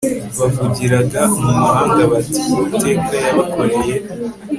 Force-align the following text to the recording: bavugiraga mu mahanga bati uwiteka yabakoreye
bavugiraga 0.39 1.21
mu 1.39 1.49
mahanga 1.59 2.01
bati 2.11 2.39
uwiteka 2.51 3.13
yabakoreye 3.25 3.95